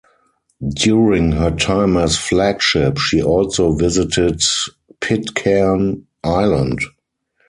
[0.73, 4.41] During her time as flagship she also visited
[4.99, 6.79] Pitcairn Island.